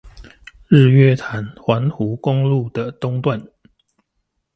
[0.67, 3.47] 日月潭環湖公路的東段